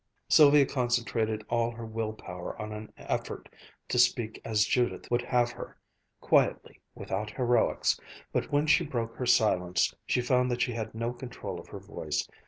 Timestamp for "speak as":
3.99-4.65